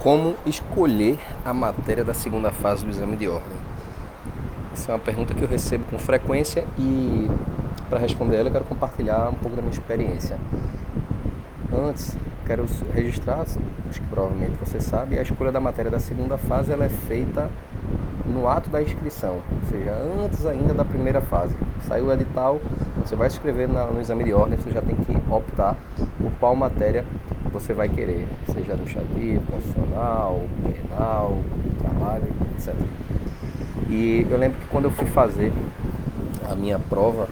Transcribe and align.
Como 0.00 0.36
escolher 0.46 1.18
a 1.44 1.52
matéria 1.52 2.04
da 2.04 2.14
segunda 2.14 2.52
fase 2.52 2.84
do 2.84 2.90
exame 2.90 3.16
de 3.16 3.26
ordem? 3.26 3.58
Essa 4.72 4.92
é 4.92 4.94
uma 4.94 5.00
pergunta 5.00 5.34
que 5.34 5.42
eu 5.42 5.48
recebo 5.48 5.84
com 5.90 5.98
frequência 5.98 6.64
e 6.78 7.28
para 7.90 7.98
responder 7.98 8.36
ela 8.36 8.48
eu 8.48 8.52
quero 8.52 8.64
compartilhar 8.64 9.28
um 9.28 9.34
pouco 9.34 9.56
da 9.56 9.62
minha 9.62 9.72
experiência. 9.72 10.38
Antes, 11.72 12.16
quero 12.46 12.64
registrar, 12.94 13.40
acho 13.40 14.00
que 14.00 14.06
provavelmente 14.06 14.52
você 14.60 14.80
sabe, 14.80 15.18
a 15.18 15.22
escolha 15.22 15.50
da 15.50 15.58
matéria 15.58 15.90
da 15.90 15.98
segunda 15.98 16.38
fase 16.38 16.70
ela 16.70 16.84
é 16.84 16.88
feita 16.88 17.50
no 18.24 18.48
ato 18.48 18.70
da 18.70 18.80
inscrição, 18.80 19.42
ou 19.50 19.68
seja, 19.68 19.92
antes 20.22 20.46
ainda 20.46 20.72
da 20.74 20.84
primeira 20.84 21.20
fase. 21.20 21.56
Saiu 21.88 22.06
o 22.06 22.12
edital, 22.12 22.60
você 23.04 23.16
vai 23.16 23.28
se 23.28 23.36
inscrever 23.36 23.68
no 23.68 24.00
exame 24.00 24.22
de 24.22 24.32
ordem, 24.32 24.58
você 24.58 24.70
já 24.70 24.80
tem 24.80 24.94
que 24.94 25.16
optar 25.28 25.76
por 26.20 26.30
qual 26.38 26.54
matéria 26.54 27.04
você 27.58 27.72
vai 27.72 27.88
querer, 27.88 28.26
seja 28.46 28.72
administrativo, 28.72 29.42
constitucional, 29.50 30.42
penal, 30.62 31.38
trabalho, 31.80 32.24
etc. 32.56 32.74
E 33.90 34.26
eu 34.30 34.38
lembro 34.38 34.58
que 34.60 34.66
quando 34.66 34.84
eu 34.84 34.90
fui 34.92 35.06
fazer 35.06 35.52
a 36.48 36.54
minha 36.54 36.78
prova, 36.78 37.28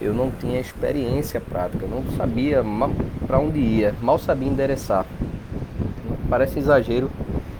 eu 0.00 0.14
não 0.14 0.30
tinha 0.30 0.60
experiência 0.60 1.40
prática, 1.40 1.84
eu 1.84 1.88
não 1.88 2.04
sabia 2.16 2.62
para 3.26 3.40
onde 3.40 3.58
ia, 3.58 3.92
mal 4.00 4.18
sabia 4.18 4.48
endereçar. 4.48 5.04
Parece 6.30 6.60
exagero, 6.60 7.10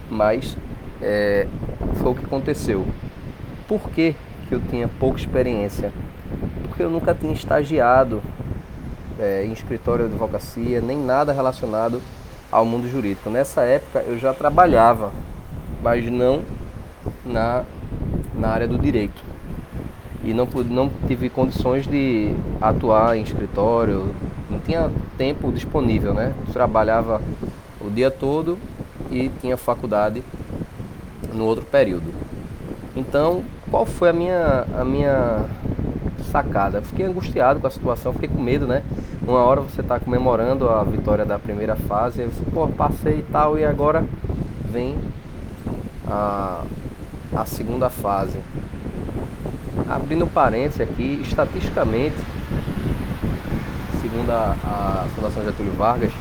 mas 0.09 0.57
é, 1.03 1.49
foi 1.97 2.13
o 2.13 2.15
que 2.15 2.25
aconteceu. 2.25 2.87
Por 3.67 3.91
que, 3.91 4.15
que 4.49 4.55
eu 4.55 4.61
tinha 4.61 4.87
pouca 4.87 5.19
experiência? 5.19 5.93
Porque 6.63 6.83
eu 6.83 6.91
nunca 6.91 7.15
tinha 7.15 7.33
estagiado 7.33 8.23
é, 9.19 9.45
em 9.45 9.53
escritório 9.53 10.07
de 10.07 10.13
advocacia, 10.13 10.81
nem 10.81 10.97
nada 10.97 11.33
relacionado 11.33 12.01
ao 12.51 12.65
mundo 12.65 12.89
jurídico. 12.89 13.29
Nessa 13.31 13.63
época 13.63 14.01
eu 14.01 14.19
já 14.19 14.33
trabalhava, 14.33 15.13
mas 15.83 16.05
não 16.11 16.43
na, 17.25 17.65
na 18.35 18.49
área 18.49 18.69
do 18.69 18.79
direito. 18.79 19.23
E 20.25 20.35
não, 20.35 20.47
não 20.47 20.91
tive 21.07 21.31
condições 21.31 21.87
de 21.87 22.35
atuar 22.61 23.17
em 23.17 23.23
escritório, 23.23 24.15
não 24.51 24.59
tinha 24.59 24.91
tempo 25.17 25.53
disponível, 25.53 26.13
né? 26.13 26.35
Eu 26.47 26.53
trabalhava 26.53 27.23
o 27.81 27.91
dia 27.91 28.11
todo 28.11 28.59
e 29.11 29.31
tinha 29.41 29.57
faculdade 29.57 30.23
no 31.33 31.45
outro 31.45 31.65
período. 31.65 32.13
Então, 32.97 33.45
qual 33.71 33.87
foi 33.87 34.11
a 34.11 34.13
minha, 34.13 34.67
a 34.77 34.85
minha 34.85 35.45
sacada? 36.29 36.81
Fiquei 36.83 37.07
angustiado 37.07 37.61
com 37.61 37.67
a 37.67 37.71
situação, 37.71 38.13
fiquei 38.13 38.29
com 38.29 38.41
medo, 38.41 38.67
né? 38.67 38.83
Uma 39.27 39.41
hora 39.41 39.61
você 39.61 39.81
está 39.81 39.99
comemorando 39.99 40.69
a 40.69 40.85
vitória 40.85 41.25
da 41.25 41.39
primeira 41.39 41.77
fase, 41.77 42.23
aí 42.23 42.29
você, 42.29 42.51
pô, 42.51 42.69
passei 42.69 43.19
e 43.19 43.23
tal, 43.23 43.59
e 43.59 43.65
agora 43.65 44.05
vem 44.65 44.97
a, 46.07 46.63
a 47.35 47.45
segunda 47.45 47.91
fase. 47.91 48.39
Abrindo 49.89 50.27
parênteses 50.27 50.81
aqui, 50.81 51.21
estatisticamente, 51.23 52.17
segundo 54.01 54.31
a, 54.31 54.55
a 54.65 55.07
Fundação 55.15 55.45
Getúlio 55.45 55.73
Vargas, 55.73 56.13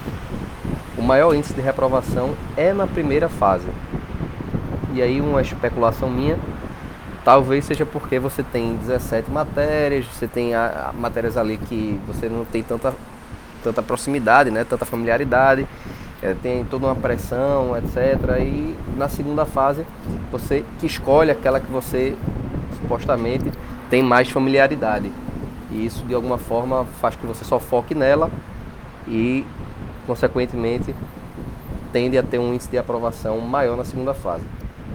o 0.97 1.01
maior 1.01 1.33
índice 1.33 1.53
de 1.53 1.61
reprovação 1.61 2.33
é 2.55 2.73
na 2.73 2.87
primeira 2.87 3.29
fase. 3.29 3.67
E 4.93 5.01
aí 5.01 5.21
uma 5.21 5.41
especulação 5.41 6.09
minha, 6.09 6.37
talvez 7.27 7.65
seja 7.65 7.85
porque 7.85 8.17
você 8.19 8.41
tem 8.41 8.77
17 8.77 9.29
matérias, 9.29 10.05
você 10.05 10.29
tem 10.29 10.55
a, 10.55 10.91
a 10.91 10.93
matérias 10.93 11.35
ali 11.35 11.57
que 11.57 11.99
você 12.07 12.29
não 12.29 12.45
tem 12.45 12.63
tanta, 12.63 12.95
tanta 13.61 13.83
proximidade, 13.83 14.49
né, 14.49 14.63
tanta 14.63 14.85
familiaridade, 14.85 15.67
é, 16.21 16.33
tem 16.33 16.63
toda 16.63 16.85
uma 16.85 16.95
pressão, 16.95 17.75
etc. 17.75 17.97
E 18.39 18.77
na 18.95 19.09
segunda 19.09 19.45
fase 19.45 19.85
você 20.31 20.63
que 20.79 20.85
escolhe 20.87 21.29
aquela 21.29 21.59
que 21.59 21.69
você 21.69 22.15
supostamente 22.81 23.51
tem 23.89 24.01
mais 24.01 24.29
familiaridade. 24.29 25.11
E 25.69 25.85
isso 25.85 26.05
de 26.05 26.13
alguma 26.13 26.37
forma 26.37 26.85
faz 27.01 27.17
que 27.17 27.27
você 27.27 27.43
só 27.43 27.59
foque 27.59 27.93
nela 27.93 28.31
e 29.05 29.45
consequentemente 30.05 30.95
tende 31.91 32.17
a 32.17 32.23
ter 32.23 32.39
um 32.39 32.53
índice 32.53 32.69
de 32.69 32.77
aprovação 32.77 33.41
maior 33.41 33.75
na 33.75 33.83
segunda 33.83 34.13
fase. 34.13 34.45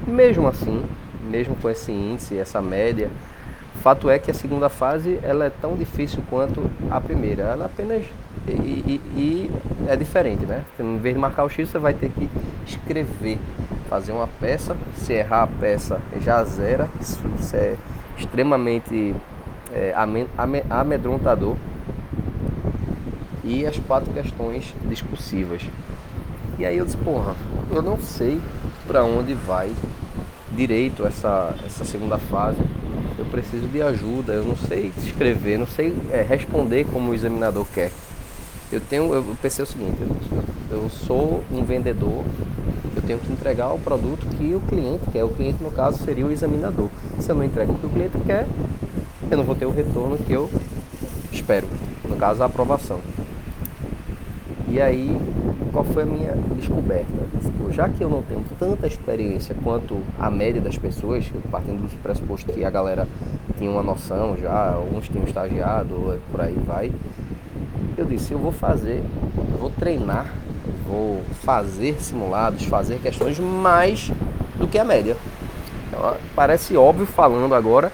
Mesmo 0.07 0.49
assim, 0.49 0.83
mesmo 1.23 1.57
com 1.57 1.71
esse 1.71 1.93
índice, 1.93 2.39
essa 2.39 2.61
média, 2.61 3.11
fato 3.83 4.09
é 4.09 4.19
que 4.19 4.31
a 4.31 4.35
segunda 4.35 4.69
fase 4.69 5.19
ela 5.23 5.47
é 5.47 5.51
tão 5.51 5.77
difícil 5.77 6.23
quanto 6.31 6.71
a 6.89 7.01
primeira. 7.01 7.43
Ela 7.43 7.67
apenas 7.67 8.05
e, 8.47 8.53
e, 8.53 9.01
e, 9.17 9.51
é 9.89 9.97
diferente, 9.97 10.47
né? 10.47 10.65
Em 10.79 10.99
vez 10.99 11.15
de 11.15 11.21
marcar 11.21 11.45
o 11.45 11.49
X, 11.49 11.69
você 11.69 11.79
vai 11.79 11.93
ter 11.93 12.11
que 12.11 12.31
escrever, 12.65 13.39
fazer 13.89 14.13
uma 14.13 14.29
peça. 14.29 14.77
Se 14.97 15.13
errar 15.13 15.43
a 15.43 15.47
peça, 15.49 16.01
já 16.21 16.43
zera. 16.45 16.89
Isso, 17.01 17.21
isso 17.39 17.57
é 17.57 17.77
extremamente 18.17 19.15
é, 19.73 19.95
amedrontador. 20.71 21.57
E 23.43 23.67
as 23.67 23.77
quatro 23.79 24.13
questões 24.13 24.73
discursivas. 24.85 25.63
E 26.57 26.65
aí 26.65 26.79
eu 26.79 26.85
disse, 26.85 26.97
porra, 26.99 27.35
eu 27.71 27.83
não 27.83 27.99
sei 27.99 28.41
para 28.87 29.05
onde 29.05 29.35
vai 29.35 29.73
direito 30.55 31.07
essa, 31.07 31.55
essa 31.65 31.85
segunda 31.85 32.19
fase. 32.19 32.59
Eu 33.19 33.25
preciso 33.27 33.67
de 33.69 33.83
ajuda, 33.83 34.33
eu 34.33 34.45
não 34.45 34.57
sei 34.57 34.93
escrever, 34.99 35.59
não 35.59 35.67
sei 35.67 35.95
é, 36.11 36.23
responder 36.23 36.87
como 36.87 37.11
o 37.11 37.15
examinador 37.15 37.67
quer. 37.73 37.91
Eu 38.71 38.81
tenho, 38.81 39.13
eu 39.13 39.37
pensei 39.41 39.63
o 39.63 39.67
seguinte, 39.67 39.99
eu, 40.01 40.79
eu 40.79 40.89
sou 40.89 41.45
um 41.51 41.63
vendedor, 41.63 42.25
eu 42.97 43.03
tenho 43.03 43.19
que 43.19 43.31
entregar 43.31 43.73
o 43.73 43.79
produto 43.79 44.27
que 44.37 44.55
o 44.55 44.61
cliente 44.61 45.05
quer. 45.13 45.25
O 45.25 45.29
cliente 45.29 45.63
no 45.63 45.71
caso 45.71 46.03
seria 46.05 46.27
o 46.27 46.33
examinador. 46.33 46.89
Se 47.21 47.31
eu 47.31 47.37
não 47.37 47.45
entrego 47.45 47.73
o 47.73 47.79
que 47.79 47.87
o 47.87 47.91
cliente 47.91 48.19
quer, 48.25 48.47
eu 49.31 49.37
não 49.37 49.45
vou 49.45 49.55
ter 49.55 49.67
o 49.67 49.71
retorno 49.71 50.17
que 50.17 50.33
eu 50.33 50.51
espero. 51.31 51.67
No 52.09 52.17
caso 52.17 52.43
a 52.43 52.47
aprovação. 52.47 53.01
E 54.69 54.81
aí 54.81 55.19
qual 55.73 55.85
foi 55.85 56.03
a 56.03 56.07
minha 56.07 56.33
descoberta? 56.55 57.07
Já 57.71 57.89
que 57.89 58.05
eu 58.05 58.11
não 58.11 58.23
tenho 58.23 58.45
tanta 58.59 58.87
experiência 58.87 59.57
quanto 59.65 60.03
a 60.19 60.31
média 60.31 60.61
das 60.61 60.77
pessoas, 60.77 61.25
partindo 61.51 61.81
do 61.81 62.03
pressuposto 62.03 62.53
que 62.53 62.63
a 62.63 62.71
galera 62.71 63.09
tinha 63.57 63.71
uma 63.71 63.83
noção 63.83 64.37
já, 64.37 64.75
alguns 64.75 65.09
tinham 65.09 65.25
estagiado, 65.25 66.21
por 66.31 66.41
aí 66.43 66.55
vai, 66.67 66.93
eu 67.97 68.05
disse, 68.05 68.33
eu 68.33 68.39
vou 68.39 68.53
fazer, 68.53 69.03
vou 69.59 69.71
treinar, 69.71 70.27
vou 70.87 71.23
fazer 71.43 71.97
simulados, 72.03 72.65
fazer 72.65 72.99
questões 72.99 73.39
mais 73.39 74.11
do 74.57 74.69
que 74.69 74.79
a 74.79 74.85
média. 74.85 75.17
Então, 75.89 76.17
parece 76.35 76.77
óbvio 76.77 77.07
falando 77.07 77.55
agora, 77.55 77.91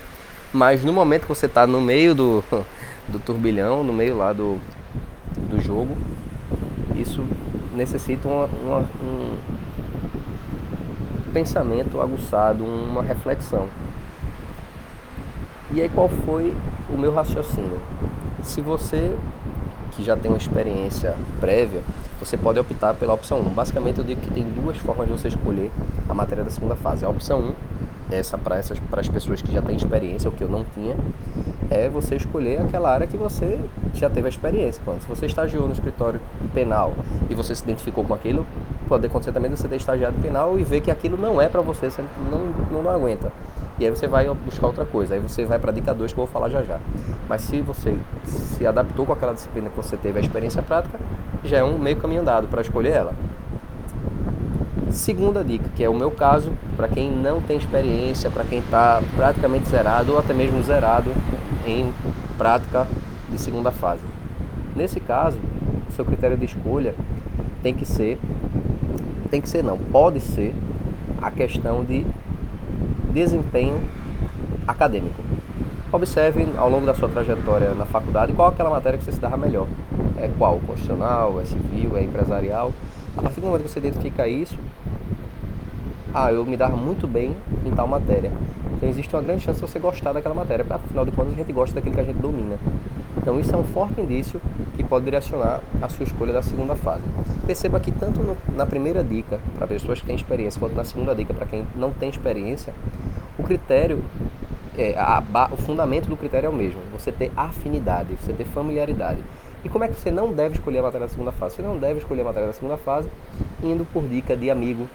mas 0.52 0.82
no 0.82 0.92
momento 0.92 1.22
que 1.22 1.28
você 1.28 1.46
está 1.46 1.64
no 1.64 1.80
meio 1.80 2.14
do, 2.14 2.44
do 3.06 3.20
turbilhão, 3.20 3.84
no 3.84 3.92
meio 3.92 4.16
lá 4.16 4.32
do, 4.32 4.58
do 5.36 5.60
jogo, 5.60 5.96
isso 7.00 7.24
necessita 7.74 8.28
uma, 8.28 8.46
uma, 8.62 8.78
um 9.02 9.36
pensamento 11.32 12.00
aguçado, 12.00 12.64
uma 12.64 13.02
reflexão. 13.02 13.68
E 15.70 15.82
aí 15.82 15.88
qual 15.88 16.08
foi 16.08 16.56
o 16.88 16.96
meu 16.96 17.12
raciocínio? 17.12 17.80
Se 18.42 18.60
você 18.60 19.16
que 19.92 20.04
já 20.04 20.16
tem 20.16 20.30
uma 20.30 20.38
experiência 20.38 21.16
prévia, 21.40 21.82
você 22.20 22.36
pode 22.36 22.58
optar 22.58 22.94
pela 22.94 23.14
opção 23.14 23.40
1. 23.40 23.50
Basicamente 23.50 23.98
eu 23.98 24.04
digo 24.04 24.20
que 24.20 24.30
tem 24.30 24.44
duas 24.44 24.76
formas 24.78 25.06
de 25.06 25.12
você 25.12 25.28
escolher 25.28 25.70
a 26.08 26.14
matéria 26.14 26.44
da 26.44 26.50
segunda 26.50 26.76
fase. 26.76 27.04
A 27.04 27.08
opção 27.08 27.40
1, 27.40 27.54
essa 28.10 28.38
para 28.38 28.56
essas 28.56 28.78
para 28.78 29.00
as 29.00 29.08
pessoas 29.08 29.42
que 29.42 29.52
já 29.52 29.62
têm 29.62 29.76
experiência, 29.76 30.28
o 30.28 30.32
que 30.32 30.42
eu 30.42 30.48
não 30.48 30.64
tinha, 30.74 30.96
é 31.70 31.88
você 31.88 32.16
escolher 32.16 32.60
aquela 32.60 32.90
área 32.90 33.06
que 33.06 33.16
você 33.16 33.60
já 33.94 34.08
teve 34.08 34.26
a 34.26 34.30
experiência. 34.30 34.80
Quando, 34.84 35.02
se 35.02 35.08
você 35.08 35.26
estagiou 35.26 35.66
no 35.66 35.72
escritório 35.72 36.20
penal 36.54 36.94
e 37.28 37.34
você 37.34 37.54
se 37.54 37.62
identificou 37.62 38.04
com 38.04 38.14
aquilo, 38.14 38.46
pode 38.88 39.06
acontecer 39.06 39.32
também 39.32 39.50
você 39.50 39.68
ter 39.68 39.76
estagiado 39.76 40.16
penal 40.20 40.58
e 40.58 40.64
ver 40.64 40.80
que 40.80 40.90
aquilo 40.90 41.16
não 41.16 41.40
é 41.40 41.48
para 41.48 41.60
você, 41.60 41.90
você 41.90 42.02
não, 42.30 42.82
não, 42.82 42.90
aguenta. 42.90 43.30
E 43.78 43.84
aí 43.84 43.90
você 43.90 44.08
vai 44.08 44.28
buscar 44.28 44.66
outra 44.66 44.84
coisa, 44.84 45.14
aí 45.14 45.20
você 45.20 45.44
vai 45.44 45.58
para 45.58 45.70
dica 45.70 45.94
2 45.94 46.12
que 46.12 46.18
eu 46.18 46.24
vou 46.24 46.32
falar 46.32 46.48
já 46.48 46.62
já. 46.62 46.80
Mas 47.28 47.42
se 47.42 47.60
você 47.60 47.96
se 48.24 48.66
adaptou 48.66 49.06
com 49.06 49.12
aquela 49.12 49.34
disciplina 49.34 49.68
que 49.68 49.76
você 49.76 49.96
teve 49.96 50.18
a 50.18 50.22
experiência 50.22 50.62
prática, 50.62 50.98
já 51.44 51.58
é 51.58 51.64
um 51.64 51.78
meio 51.78 51.96
caminho 51.96 52.22
andado 52.22 52.48
para 52.48 52.62
escolher 52.62 52.92
ela. 52.92 53.14
Segunda 54.98 55.44
dica, 55.44 55.64
que 55.76 55.84
é 55.84 55.88
o 55.88 55.94
meu 55.94 56.10
caso, 56.10 56.50
para 56.76 56.88
quem 56.88 57.08
não 57.08 57.40
tem 57.40 57.56
experiência, 57.56 58.28
para 58.32 58.42
quem 58.42 58.58
está 58.58 59.00
praticamente 59.14 59.68
zerado 59.68 60.12
ou 60.12 60.18
até 60.18 60.34
mesmo 60.34 60.60
zerado 60.60 61.12
em 61.64 61.94
prática 62.36 62.84
de 63.30 63.40
segunda 63.40 63.70
fase. 63.70 64.02
Nesse 64.74 64.98
caso, 64.98 65.38
o 65.88 65.92
seu 65.92 66.04
critério 66.04 66.36
de 66.36 66.46
escolha 66.46 66.96
tem 67.62 67.72
que 67.72 67.86
ser, 67.86 68.18
tem 69.30 69.40
que 69.40 69.48
ser 69.48 69.62
não, 69.62 69.78
pode 69.78 70.18
ser 70.18 70.52
a 71.22 71.30
questão 71.30 71.84
de 71.84 72.04
desempenho 73.12 73.80
acadêmico. 74.66 75.22
Observe 75.92 76.44
ao 76.56 76.68
longo 76.68 76.84
da 76.84 76.94
sua 76.94 77.08
trajetória 77.08 77.72
na 77.72 77.86
faculdade 77.86 78.32
qual 78.32 78.48
aquela 78.48 78.68
matéria 78.68 78.98
que 78.98 79.04
você 79.04 79.12
se 79.12 79.20
dava 79.20 79.36
melhor. 79.36 79.68
É 80.16 80.28
qual? 80.36 80.58
Constitucional, 80.58 81.40
é 81.40 81.44
civil, 81.44 81.96
é 81.96 82.02
empresarial. 82.02 82.72
A 83.16 83.22
partir 83.22 83.40
do 83.40 83.46
momento 83.46 83.62
que 83.62 83.70
você 83.70 83.78
identifica 83.78 84.28
isso, 84.28 84.58
ah, 86.18 86.32
eu 86.32 86.44
me 86.44 86.56
dava 86.56 86.76
muito 86.76 87.06
bem 87.06 87.36
em 87.64 87.70
tal 87.70 87.86
matéria. 87.86 88.32
Então 88.76 88.88
existe 88.88 89.14
uma 89.14 89.22
grande 89.22 89.44
chance 89.44 89.60
de 89.60 89.66
você 89.66 89.78
gostar 89.78 90.12
daquela 90.12 90.34
matéria, 90.34 90.64
porque 90.64 90.84
afinal 90.84 91.04
de 91.04 91.12
contas 91.12 91.34
a 91.34 91.36
gente 91.36 91.52
gosta 91.52 91.74
daquilo 91.76 91.94
que 91.94 92.00
a 92.00 92.04
gente 92.04 92.18
domina. 92.18 92.56
Então 93.16 93.38
isso 93.38 93.54
é 93.54 93.58
um 93.58 93.64
forte 93.64 94.00
indício 94.00 94.40
que 94.76 94.82
pode 94.82 95.04
direcionar 95.04 95.60
a 95.80 95.88
sua 95.88 96.04
escolha 96.04 96.32
da 96.32 96.42
segunda 96.42 96.74
fase. 96.74 97.02
Perceba 97.46 97.78
que 97.78 97.92
tanto 97.92 98.20
no, 98.20 98.36
na 98.54 98.66
primeira 98.66 99.02
dica 99.04 99.38
para 99.56 99.66
pessoas 99.66 100.00
que 100.00 100.06
têm 100.06 100.16
experiência, 100.16 100.58
quanto 100.58 100.74
na 100.74 100.84
segunda 100.84 101.14
dica 101.14 101.32
para 101.32 101.46
quem 101.46 101.66
não 101.76 101.92
tem 101.92 102.08
experiência, 102.08 102.74
o 103.38 103.42
critério, 103.42 104.02
é, 104.76 104.94
a, 104.98 105.22
o 105.52 105.56
fundamento 105.56 106.08
do 106.08 106.16
critério 106.16 106.46
é 106.46 106.50
o 106.50 106.52
mesmo. 106.52 106.80
Você 106.92 107.12
ter 107.12 107.30
afinidade, 107.36 108.16
você 108.20 108.32
ter 108.32 108.44
familiaridade. 108.44 109.22
E 109.64 109.68
como 109.68 109.84
é 109.84 109.88
que 109.88 109.94
você 109.94 110.10
não 110.10 110.32
deve 110.32 110.54
escolher 110.54 110.78
a 110.78 110.82
matéria 110.82 111.06
da 111.06 111.10
segunda 111.12 111.32
fase? 111.32 111.56
Você 111.56 111.62
não 111.62 111.76
deve 111.76 111.98
escolher 111.98 112.22
a 112.22 112.24
matéria 112.24 112.48
da 112.48 112.54
segunda 112.54 112.76
fase 112.76 113.08
indo 113.62 113.84
por 113.84 114.04
dica 114.04 114.36
de 114.36 114.50
amigo. 114.50 114.88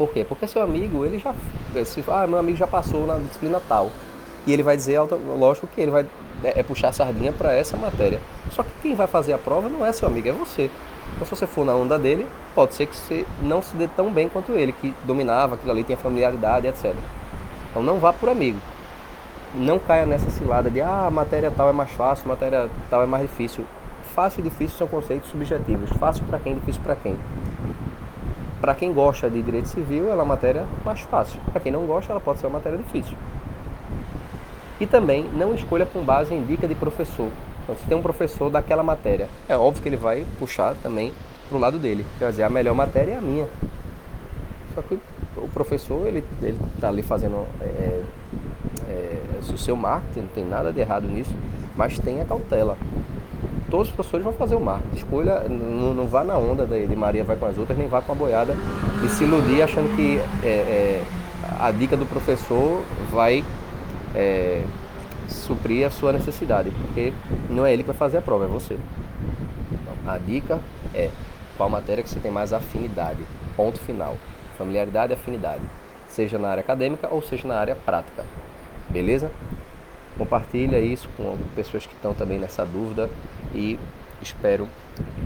Por 0.00 0.12
quê? 0.12 0.24
Porque 0.26 0.48
seu 0.48 0.62
amigo, 0.62 1.04
ele 1.04 1.18
já. 1.18 1.34
Se, 1.84 2.02
ah, 2.08 2.26
meu 2.26 2.38
amigo 2.38 2.56
já 2.56 2.66
passou 2.66 3.06
na 3.06 3.18
disciplina 3.18 3.60
tal. 3.68 3.90
E 4.46 4.52
ele 4.54 4.62
vai 4.62 4.74
dizer, 4.74 4.98
lógico 4.98 5.66
que 5.66 5.78
ele 5.78 5.90
vai 5.90 6.06
é, 6.42 6.60
é 6.60 6.62
puxar 6.62 6.88
a 6.88 6.92
sardinha 6.92 7.30
para 7.32 7.52
essa 7.52 7.76
matéria. 7.76 8.18
Só 8.50 8.62
que 8.62 8.70
quem 8.80 8.94
vai 8.94 9.06
fazer 9.06 9.34
a 9.34 9.38
prova 9.38 9.68
não 9.68 9.84
é 9.84 9.92
seu 9.92 10.08
amigo, 10.08 10.26
é 10.26 10.32
você. 10.32 10.70
Então, 11.14 11.26
se 11.26 11.36
você 11.36 11.46
for 11.46 11.66
na 11.66 11.74
onda 11.74 11.98
dele, 11.98 12.26
pode 12.54 12.72
ser 12.76 12.86
que 12.86 12.96
você 12.96 13.26
não 13.42 13.60
se 13.60 13.76
dê 13.76 13.88
tão 13.88 14.10
bem 14.10 14.26
quanto 14.26 14.52
ele, 14.52 14.72
que 14.72 14.94
dominava 15.04 15.56
aquilo 15.56 15.70
ali, 15.70 15.84
tinha 15.84 15.98
familiaridade, 15.98 16.66
etc. 16.66 16.94
Então, 17.70 17.82
não 17.82 17.98
vá 17.98 18.10
por 18.10 18.30
amigo. 18.30 18.58
Não 19.54 19.78
caia 19.78 20.06
nessa 20.06 20.30
cilada 20.30 20.70
de, 20.70 20.80
ah, 20.80 21.10
matéria 21.12 21.50
tal 21.50 21.68
é 21.68 21.72
mais 21.74 21.90
fácil, 21.90 22.26
matéria 22.26 22.70
tal 22.88 23.02
é 23.02 23.06
mais 23.06 23.28
difícil. 23.28 23.66
Fácil 24.14 24.40
e 24.40 24.44
difícil 24.44 24.78
são 24.78 24.88
conceitos 24.88 25.28
subjetivos. 25.28 25.90
Fácil 25.98 26.24
para 26.24 26.38
quem, 26.38 26.54
difícil 26.54 26.80
para 26.82 26.96
quem. 26.96 27.18
Para 28.60 28.74
quem 28.74 28.92
gosta 28.92 29.30
de 29.30 29.40
direito 29.42 29.68
civil, 29.68 30.04
ela 30.04 30.12
é 30.12 30.16
uma 30.16 30.34
matéria 30.34 30.66
mais 30.84 31.00
fácil. 31.00 31.40
Para 31.50 31.60
quem 31.60 31.72
não 31.72 31.86
gosta, 31.86 32.12
ela 32.12 32.20
pode 32.20 32.40
ser 32.40 32.46
uma 32.46 32.58
matéria 32.58 32.76
difícil. 32.76 33.16
E 34.78 34.86
também 34.86 35.24
não 35.32 35.54
escolha 35.54 35.86
com 35.86 36.02
base 36.02 36.34
em 36.34 36.44
dica 36.44 36.68
de 36.68 36.74
professor. 36.74 37.30
Então, 37.62 37.76
se 37.76 37.86
tem 37.86 37.96
um 37.96 38.02
professor 38.02 38.50
daquela 38.50 38.82
matéria, 38.82 39.28
é 39.48 39.56
óbvio 39.56 39.82
que 39.82 39.88
ele 39.88 39.96
vai 39.96 40.26
puxar 40.38 40.74
também 40.82 41.12
para 41.48 41.56
o 41.56 41.60
lado 41.60 41.78
dele. 41.78 42.04
Quer 42.18 42.30
dizer, 42.30 42.42
a 42.42 42.50
melhor 42.50 42.74
matéria 42.74 43.12
é 43.12 43.16
a 43.16 43.20
minha. 43.20 43.48
Só 44.74 44.82
que 44.82 44.98
o 45.36 45.48
professor, 45.48 46.06
ele 46.06 46.24
está 46.74 46.88
ali 46.88 47.02
fazendo 47.02 47.46
é, 47.60 48.02
é, 48.88 49.18
o 49.40 49.56
seu 49.56 49.76
marketing, 49.76 50.20
não 50.20 50.28
tem 50.28 50.44
nada 50.44 50.72
de 50.72 50.80
errado 50.80 51.06
nisso, 51.08 51.34
mas 51.76 51.98
tenha 51.98 52.24
cautela. 52.24 52.76
Todos 53.70 53.88
os 53.88 53.94
professores 53.94 54.24
vão 54.24 54.32
fazer 54.32 54.56
o 54.56 54.60
marketing. 54.60 54.96
Escolha, 54.96 55.48
não, 55.48 55.94
não 55.94 56.06
vá 56.06 56.24
na 56.24 56.36
onda 56.36 56.66
de, 56.66 56.86
de, 56.86 56.96
Maria 56.96 57.22
vai 57.22 57.36
com 57.36 57.46
as 57.46 57.56
outras, 57.56 57.78
nem 57.78 57.86
vá 57.86 58.02
com 58.02 58.12
a 58.12 58.14
boiada 58.14 58.56
e 59.04 59.08
se 59.08 59.24
iludir 59.24 59.62
achando 59.62 59.94
que 59.94 60.18
é, 60.42 60.48
é 60.48 61.04
a 61.58 61.70
dica 61.70 61.96
do 61.96 62.04
professor 62.04 62.82
vai 63.10 63.44
é, 64.14 64.64
suprir 65.28 65.86
a 65.86 65.90
sua 65.90 66.12
necessidade, 66.12 66.70
porque 66.70 67.12
não 67.48 67.64
é 67.64 67.72
ele 67.72 67.82
que 67.82 67.88
vai 67.88 67.96
fazer 67.96 68.18
a 68.18 68.22
prova, 68.22 68.44
é 68.44 68.48
você. 68.48 68.78
Então, 69.72 70.12
a 70.12 70.18
dica 70.18 70.58
é 70.94 71.10
qual 71.56 71.68
matéria 71.68 72.02
que 72.02 72.10
você 72.10 72.18
tem 72.18 72.30
mais 72.30 72.52
afinidade. 72.52 73.22
Ponto 73.56 73.78
final. 73.80 74.16
Familiaridade 74.56 75.12
e 75.12 75.14
afinidade. 75.14 75.62
Seja 76.08 76.38
na 76.38 76.48
área 76.48 76.60
acadêmica 76.60 77.08
ou 77.10 77.22
seja 77.22 77.46
na 77.46 77.56
área 77.56 77.76
prática. 77.76 78.24
Beleza? 78.88 79.30
Compartilha 80.20 80.78
isso 80.78 81.08
com 81.16 81.34
pessoas 81.56 81.86
que 81.86 81.94
estão 81.94 82.12
também 82.12 82.38
nessa 82.38 82.62
dúvida 82.62 83.08
e 83.54 83.78
espero 84.20 84.68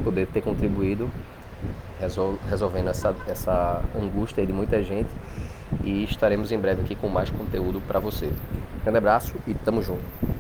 poder 0.05 0.29
ter 0.29 0.41
contribuído 0.41 1.11
resolvendo 2.49 2.91
essa, 2.91 3.13
essa 3.27 3.83
angústia 4.01 4.47
de 4.47 4.53
muita 4.53 4.81
gente 4.85 5.11
e 5.83 6.05
estaremos 6.05 6.53
em 6.53 6.59
breve 6.61 6.83
aqui 6.83 6.95
com 6.95 7.09
mais 7.09 7.29
conteúdo 7.29 7.81
para 7.81 7.99
você. 7.99 8.31
Grande 8.85 8.99
abraço 8.99 9.35
e 9.49 9.55
tamo 9.55 9.83
junto. 9.83 10.34